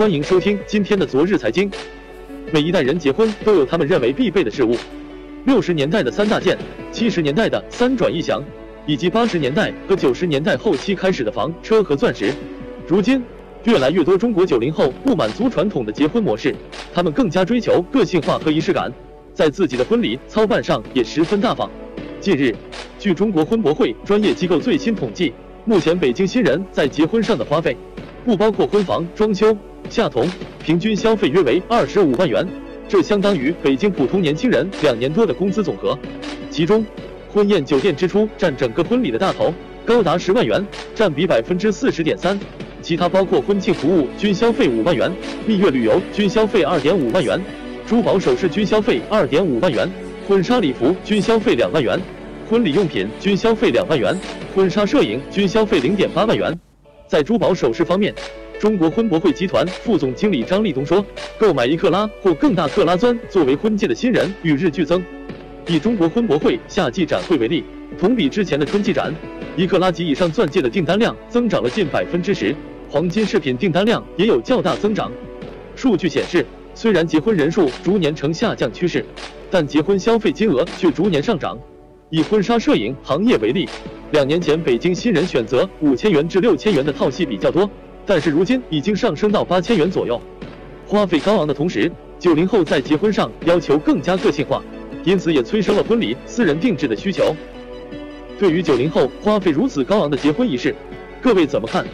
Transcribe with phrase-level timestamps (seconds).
[0.00, 1.70] 欢迎收听今天的昨日财经。
[2.50, 4.74] 每一代人结婚都有他们认为必备的事物，
[5.44, 6.56] 六十年代的三大件，
[6.90, 8.42] 七十年代的三转一响，
[8.86, 12.32] 以及八十年代和九十年代后期开始的房车和钻石。
[12.88, 13.22] 如今，
[13.64, 16.56] 越来越多中国九零后不满足传统的结婚模式，
[16.94, 18.90] 他们更加追求个性化和仪式感，
[19.34, 21.70] 在自己的婚礼操办上也十分大方。
[22.20, 22.56] 近日，
[22.98, 25.34] 据中国婚博会专业机构最新统计，
[25.66, 27.76] 目前北京新人在结婚上的花费，
[28.24, 29.54] 不包括婚房、装修。
[29.88, 30.28] 夏童
[30.62, 32.46] 平均消费约为二十五万元，
[32.88, 35.98] 这相当于北京普通年轻人两年多的工资总和。
[36.50, 36.84] 其中，
[37.32, 39.52] 婚宴酒店支出占整个婚礼的大头，
[39.84, 42.38] 高达十万元，占比百分之四十点三。
[42.82, 45.12] 其他包括婚庆服务均消费五万元，
[45.46, 47.40] 蜜月旅游均消费二点五万元，
[47.86, 49.90] 珠宝首饰均消费二点五万元，
[50.26, 52.00] 婚纱礼服均消费两万元，
[52.48, 54.16] 婚礼用品均消费两万元，
[54.54, 56.58] 婚纱摄影均消费零点八万元。
[57.06, 58.14] 在珠宝首饰方面，
[58.60, 61.02] 中国婚博会集团副总经理张立东说
[61.40, 65.02] ：“购买一克拉或更大克拉钻作为婚戒的新人与日俱增。
[65.66, 67.64] 以中国婚博会夏季展会为例，
[67.98, 69.14] 同比之前的春季展，
[69.56, 72.54] 一克拉及以上钻戒的订单量增长了近百分之十，
[72.90, 75.10] 黄金饰品订单量也有较大增长。
[75.74, 79.02] 数据显示，虽然结婚人数逐年呈下降趋势，
[79.50, 81.58] 但结婚消费金额却逐年上涨。
[82.10, 83.66] 以婚纱摄影行业为例，
[84.12, 87.66] 两年前北京新人选择五千元至六千元的套系比较多。”
[88.10, 90.20] 但是如今已经上升到八千元左右，
[90.84, 94.60] 花费高昂的同时，九零后在结婚上要求更加个性化，
[95.04, 97.32] 因此也催生了婚礼私人定制的需求。
[98.36, 100.74] 对于九零后花费如此高昂的结婚仪式，
[101.22, 101.86] 各位怎么看？